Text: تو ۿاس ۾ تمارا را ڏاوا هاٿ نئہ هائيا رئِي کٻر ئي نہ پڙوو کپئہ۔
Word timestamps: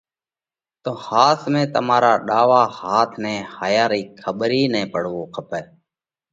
تو 0.83 0.91
ۿاس 1.05 1.39
۾ 1.57 1.61
تمارا 1.75 2.13
را 2.17 2.23
ڏاوا 2.27 2.63
هاٿ 2.79 3.09
نئہ 3.23 3.35
هائيا 3.55 3.85
رئِي 3.91 4.03
کٻر 4.23 4.51
ئي 4.55 4.63
نہ 4.73 4.81
پڙوو 4.93 5.23
کپئہ۔ 5.33 5.61